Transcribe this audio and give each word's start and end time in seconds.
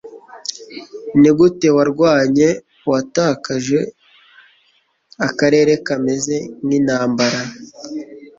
nigute 1.19 1.67
warwanye 1.75 2.49
uwatakaje 2.85 3.79
akarere 5.27 5.73
kameze 5.87 6.37
nkintambara 6.65 7.41